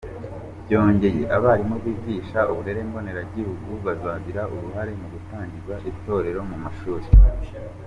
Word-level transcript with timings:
Byongeye 0.63 1.21
abarimu 1.37 1.75
bigisha 1.83 2.39
uburere 2.51 2.81
mboneragihugu 2.89 3.69
bazagira 3.85 4.41
uruhare 4.55 4.91
mu 4.99 5.05
gutangiza 5.13 5.75
Itorero 5.91 6.39
mu 6.49 6.57
mashuri. 6.63 7.05